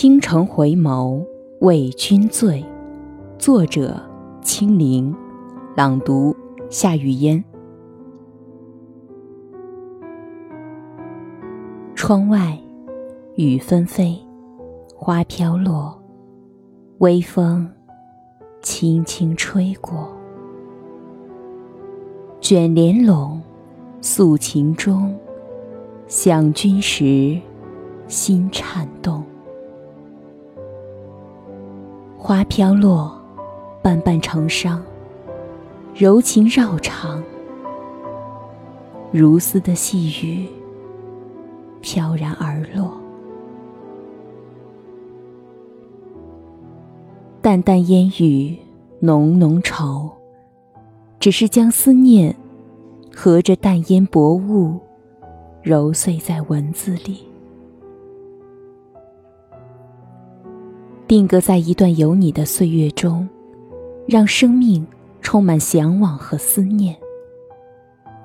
[0.00, 1.26] 倾城回眸，
[1.60, 2.64] 为君醉。
[3.36, 4.00] 作者：
[4.40, 5.12] 清灵。
[5.76, 6.32] 朗读：
[6.70, 7.42] 夏雨嫣。
[11.96, 12.56] 窗外，
[13.34, 14.16] 雨纷飞，
[14.94, 16.00] 花飘落，
[16.98, 17.68] 微风
[18.62, 20.16] 轻轻吹过。
[22.40, 23.42] 卷帘拢，
[24.00, 25.18] 诉情衷。
[26.06, 27.36] 想君时，
[28.06, 29.24] 心颤动。
[32.20, 33.16] 花飘落，
[33.80, 34.82] 瓣瓣成伤，
[35.94, 37.22] 柔情绕肠，
[39.12, 40.48] 如丝的细雨
[41.80, 42.90] 飘然而落。
[47.40, 48.58] 淡淡烟雨，
[48.98, 50.10] 浓浓愁，
[51.20, 52.34] 只是将思念
[53.14, 54.76] 和着淡烟薄雾
[55.62, 57.28] 揉碎在文字里。
[61.08, 63.26] 定格在一段有你的岁月中，
[64.06, 64.86] 让生命
[65.22, 66.94] 充满向往和思念。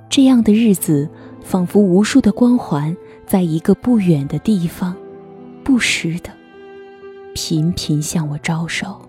[0.10, 1.10] 这样的日子，
[1.42, 2.94] 仿佛无数的光环，
[3.26, 4.94] 在一个不远的地方，
[5.64, 6.30] 不时的
[7.34, 9.00] 频频向我招手。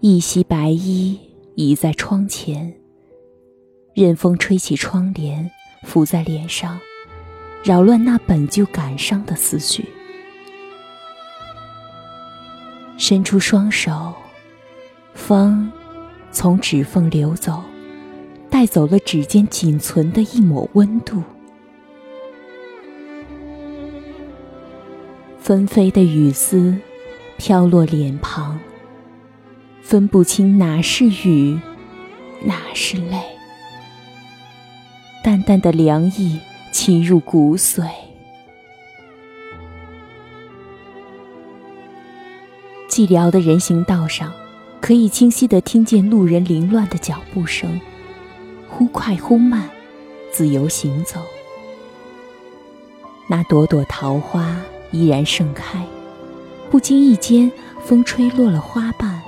[0.00, 1.16] 一袭白衣
[1.54, 2.74] 倚在窗前，
[3.94, 5.48] 任风吹起窗帘，
[5.84, 6.76] 拂在脸上。
[7.66, 9.84] 扰乱那本就感伤的思绪，
[12.96, 14.14] 伸出双手，
[15.14, 15.72] 风
[16.30, 17.64] 从指缝流走，
[18.48, 21.20] 带走了指尖仅存的一抹温度。
[25.40, 26.78] 纷飞的雨丝
[27.36, 28.60] 飘落脸庞，
[29.82, 31.58] 分不清哪是雨，
[32.44, 33.20] 哪是泪，
[35.24, 36.38] 淡淡的凉意。
[36.78, 37.88] 侵入骨髓。
[42.86, 44.30] 寂寥的人行道上，
[44.78, 47.80] 可以清晰的听见路人凌乱的脚步声，
[48.68, 49.70] 忽快忽慢，
[50.30, 51.22] 自由行走。
[53.26, 54.60] 那朵朵桃花
[54.92, 55.82] 依然盛开，
[56.70, 57.50] 不经意间，
[57.86, 59.22] 风吹落了花瓣，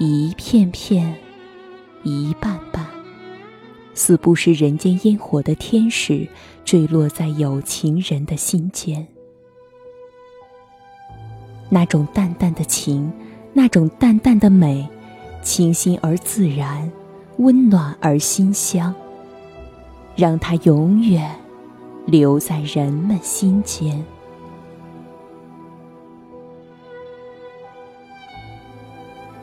[0.00, 1.14] 一片片，
[2.02, 2.84] 一瓣瓣。
[3.96, 6.26] 似不食人间烟火的天使，
[6.64, 9.06] 坠落在有情人的心间。
[11.68, 13.12] 那种淡淡的情，
[13.52, 14.88] 那种淡淡的美，
[15.42, 16.90] 清新而自然，
[17.38, 18.94] 温暖而馨香。
[20.16, 21.28] 让它永远
[22.06, 24.04] 留在人们心间。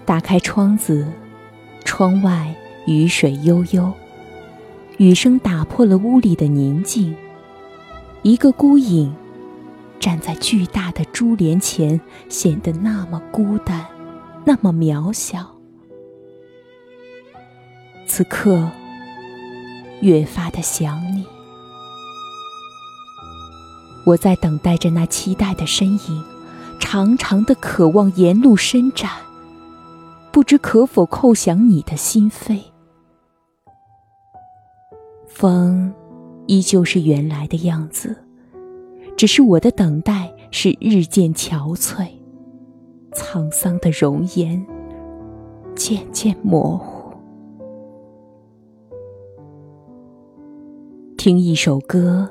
[0.06, 1.06] 打开窗子，
[1.84, 2.56] 窗外
[2.88, 3.92] 雨水悠悠。
[5.02, 7.16] 雨声打破了屋里的宁静。
[8.22, 9.12] 一个孤影
[10.00, 13.84] 站在巨大的珠帘前，显得那么孤单，
[14.46, 15.56] 那么渺小。
[18.06, 18.70] 此刻，
[20.02, 21.26] 越发的想你。
[24.06, 26.24] 我在等待着那期待的身影，
[26.80, 29.10] 长长的渴望沿路伸展，
[30.32, 32.66] 不知可否叩响你的心扉。
[35.34, 35.92] 风，
[36.46, 38.16] 依旧是原来的样子，
[39.18, 42.08] 只是我的等待是日渐憔悴，
[43.14, 44.64] 沧桑的容颜
[45.74, 47.12] 渐渐模糊。
[51.18, 52.30] 听一首歌，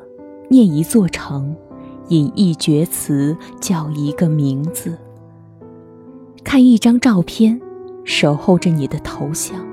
[0.49, 1.57] 念一座城，
[2.11, 4.97] 饮一阙词，叫一个名字。
[6.45, 7.61] 看一张照片，
[8.05, 9.70] 守候着你的头像。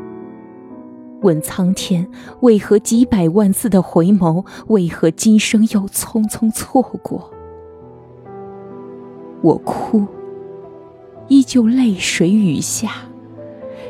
[1.22, 2.07] 问苍天，
[2.41, 4.45] 为何几百万次的回眸？
[4.68, 7.31] 为何今生又匆匆错过？
[9.41, 10.06] 我哭，
[11.27, 12.91] 依旧泪水雨下，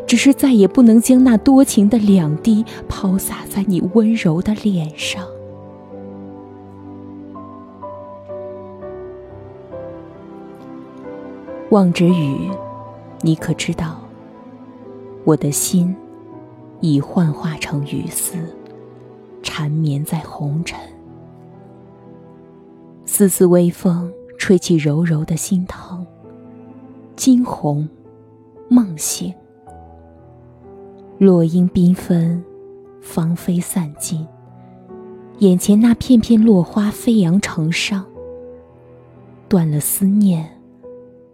[0.05, 5.25] 只是再也不能将那多情的两滴抛洒在你温柔的脸上。
[11.69, 12.49] 望着雨，
[13.21, 13.99] 你可知道，
[15.25, 15.93] 我的心。
[16.79, 18.37] 已幻化成雨丝，
[19.41, 20.79] 缠绵在红尘。
[23.05, 26.05] 丝丝微风吹起柔柔的心疼，
[27.15, 27.89] 惊鸿
[28.69, 29.33] 梦醒，
[31.17, 32.43] 落英缤纷，
[33.01, 34.27] 芳菲散尽。
[35.39, 38.03] 眼前那片片落花飞扬成殇，
[39.49, 40.59] 断了思念，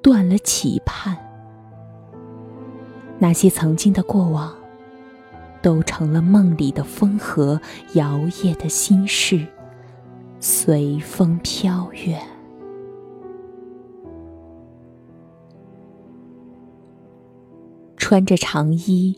[0.01, 1.17] 断了期盼。
[3.19, 4.53] 那些曾经的过往。
[5.63, 7.60] 都成了梦里的风和
[7.94, 9.48] 摇曳的心事，
[10.42, 12.21] 随风飘远。
[17.95, 19.18] 穿着长衣，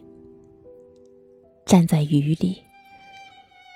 [1.65, 2.61] 站在雨里，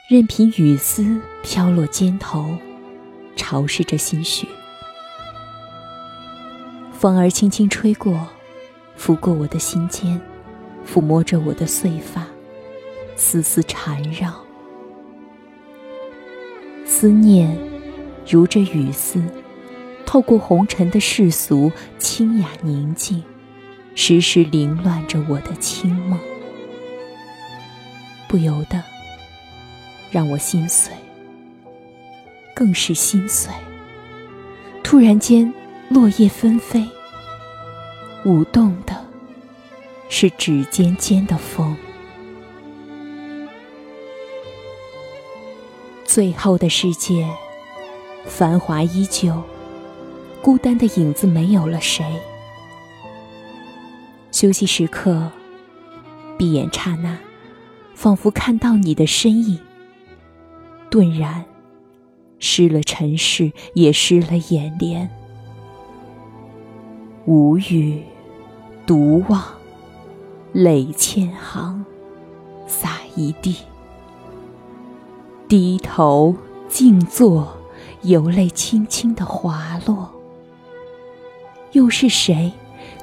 [0.07, 2.56] 任凭雨丝飘落肩头，
[3.36, 4.48] 潮湿着心绪。
[6.94, 8.27] 风儿轻轻吹过，
[8.95, 10.21] 拂过我的心间，
[10.86, 12.27] 抚摸着我的碎发，
[13.19, 14.33] 丝丝缠绕。
[16.86, 17.56] 思念
[18.27, 19.21] 如这雨丝，
[20.06, 23.24] 透过红尘的世俗，清雅宁静，
[23.94, 26.18] 时时凌乱着我的清梦，
[28.27, 28.81] 不由得
[30.10, 30.94] 让我心碎，
[32.56, 33.54] 更是心碎。
[34.81, 35.54] 突然间。
[35.92, 36.88] 落叶纷飞，
[38.24, 38.95] 舞动的
[40.07, 41.75] 是指尖间的风。
[46.09, 47.29] 最后的世界，
[48.25, 49.44] 繁华依旧，
[50.41, 52.03] 孤单的影子没有了谁。
[54.31, 55.31] 休息时刻，
[56.35, 57.15] 闭眼刹那，
[57.94, 59.59] 仿佛看到你的身影，
[60.89, 61.45] 顿然，
[62.39, 65.07] 失了尘世，也失了眼帘。
[67.25, 68.01] 无语，
[68.88, 69.44] 独望，
[70.53, 71.85] 泪千行，
[72.65, 73.57] 洒一地。
[75.49, 76.35] 低头
[76.67, 77.57] 静坐，
[78.03, 80.07] 有泪轻轻的滑落。
[81.71, 82.51] 又是谁，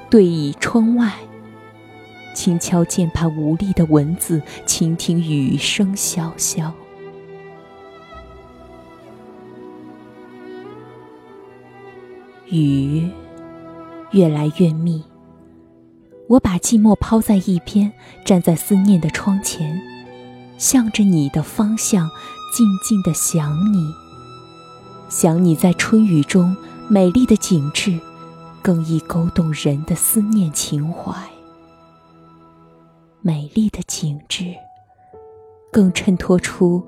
[0.09, 1.11] 对倚窗外，
[2.33, 6.71] 轻敲键盘无力的文字，倾听雨声潇潇。
[12.45, 13.09] 雨。
[14.11, 15.03] 越来越密，
[16.29, 17.91] 我把寂寞抛在一边，
[18.23, 19.77] 站在思念的窗前，
[20.57, 22.09] 向着你的方向，
[22.53, 23.93] 静静的想你。
[25.09, 26.55] 想你在春雨中
[26.89, 27.97] 美丽的景致，
[28.61, 31.13] 更易勾动人的思念情怀。
[33.21, 34.53] 美丽的景致，
[35.71, 36.83] 更衬托出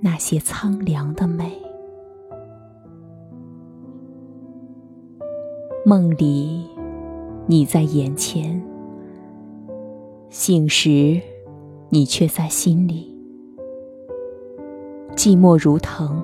[0.00, 1.52] 那些苍凉的美。
[5.86, 6.64] 梦里，
[7.46, 8.60] 你在眼前；
[10.30, 11.20] 醒时，
[11.94, 13.14] 你却在心里。
[15.14, 16.20] 寂寞如藤，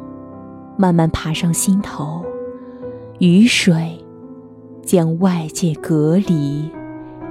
[0.76, 2.24] 慢慢爬上心头。
[3.20, 3.96] 雨水
[4.82, 6.68] 将外界隔离，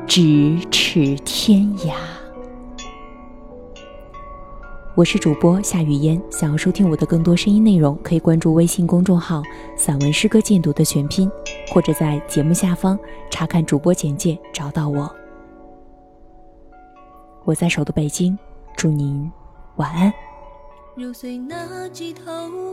[0.07, 1.91] 咫尺天涯。
[4.95, 9.43] 我是主播夏雨嫣，想要收听我的更多声音内容，可以关注微信公众号
[9.75, 11.29] “散文诗歌鉴读”的全拼，
[11.73, 12.97] 或者在节目下方
[13.29, 15.13] 查看主播简介找到我。
[17.49, 18.37] 我在首都北京，
[18.77, 19.27] 祝您
[19.77, 20.13] 晚安。
[20.95, 22.23] 揉碎那几头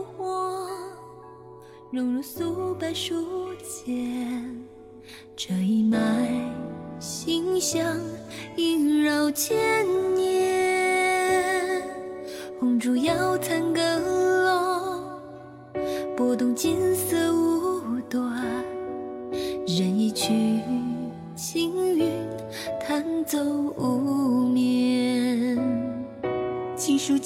[0.03, 0.69] 花，
[1.89, 3.25] 融入素白书
[3.63, 4.55] 简，
[5.35, 5.97] 这一脉
[6.99, 7.99] 馨香
[8.57, 9.83] 萦绕千
[10.13, 11.81] 年。
[12.59, 15.19] 红烛摇残更落，
[16.15, 17.26] 拨动金色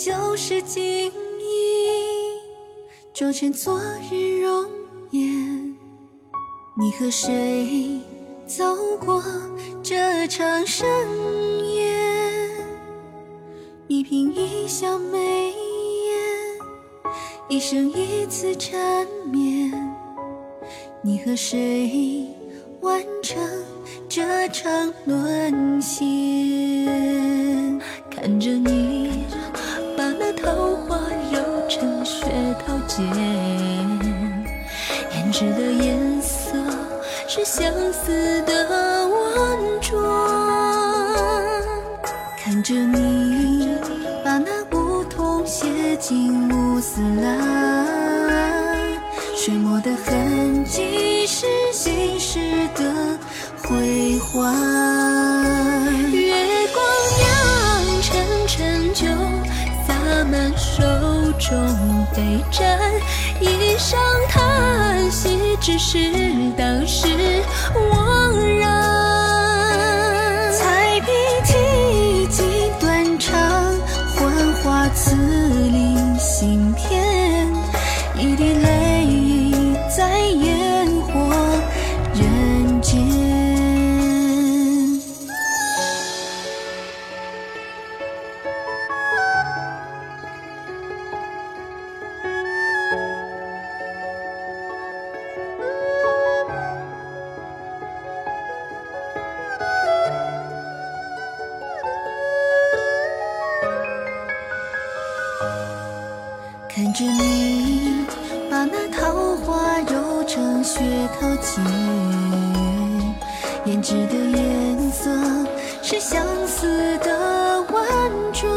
[0.03, 1.11] 旧时景意，
[3.13, 3.79] 装成昨
[4.09, 4.65] 日容
[5.11, 5.75] 颜。
[6.75, 8.01] 你和谁
[8.47, 9.23] 走过
[9.83, 10.87] 这场盛
[11.67, 11.93] 宴？
[13.87, 15.55] 一颦一笑眉眼，
[17.47, 19.71] 一生一次缠绵。
[21.03, 22.25] 你和谁
[22.81, 23.39] 完成
[24.09, 26.09] 这场沦陷？
[28.09, 28.51] 看着
[37.53, 38.65] 相思的
[39.09, 39.19] 婉
[39.81, 39.91] 转。
[42.41, 43.67] 看着你。
[44.23, 47.37] 把那墨痛写进乌丝蓝，
[49.35, 52.39] 水墨的痕迹是心事
[52.73, 52.83] 的
[53.57, 54.55] 回环。
[56.13, 56.33] 月
[56.73, 56.81] 光
[57.19, 58.15] 酿成
[58.47, 59.05] 陈酒，
[59.85, 59.93] 洒
[60.31, 60.81] 满手
[61.37, 61.51] 中
[62.15, 62.79] 杯盏，
[63.41, 65.97] 一声叹息，只是
[74.93, 75.30] 幻
[107.01, 108.05] 着你
[108.47, 110.79] 把那桃花揉成雪
[111.19, 111.59] 桃结，
[113.65, 115.09] 胭脂的颜色
[115.81, 117.83] 是相思的婉
[118.31, 118.51] 转。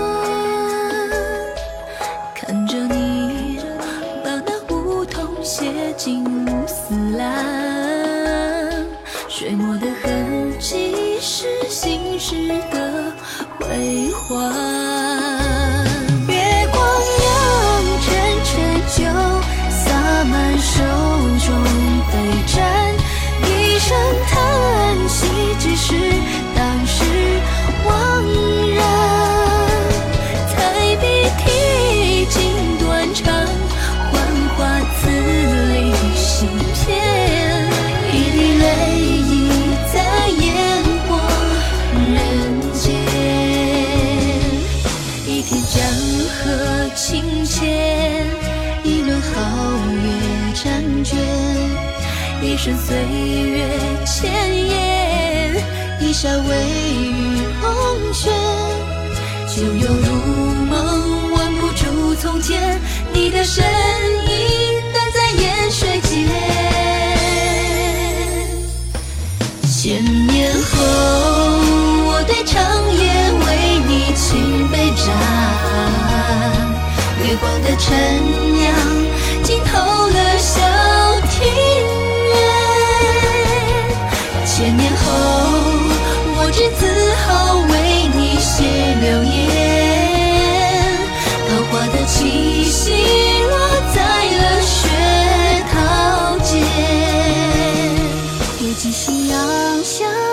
[2.35, 3.61] 看着你
[4.23, 8.85] 把那梧桐写进乌丝兰，
[9.27, 13.11] 水墨的痕迹是心事的
[13.59, 14.74] 回环。
[52.45, 53.67] 一瞬岁月
[54.05, 54.31] 千
[54.69, 55.57] 言，
[55.99, 56.55] 一笑微
[57.01, 57.67] 雨红
[58.13, 58.31] 尘，
[59.49, 60.13] 就犹如
[60.67, 62.79] 梦，忘不住从前
[63.15, 66.29] 你的身影，淡在烟水间。
[69.67, 70.85] 千年后，
[72.07, 72.55] 我对长
[72.95, 73.03] 夜
[73.41, 73.47] 为
[73.89, 75.07] 你倾杯盏，
[77.27, 77.91] 月光的晨
[78.63, 78.71] 阳，
[99.85, 100.24] 想，